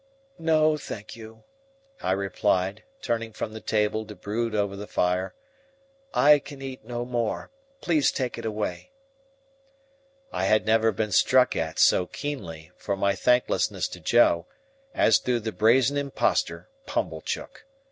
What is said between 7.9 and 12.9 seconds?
take it away." I had never been struck at so keenly,